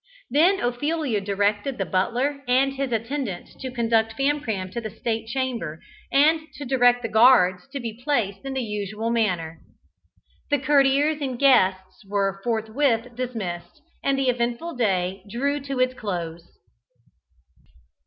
[0.31, 5.79] Then Ophelia directed the butler and his attendants to conduct Famcram to the state chamber,
[6.11, 9.59] and to direct the guards to be placed in the usual manner.
[10.49, 16.41] The courtiers and guests were forthwith dismissed, and the eventful day drew to its close.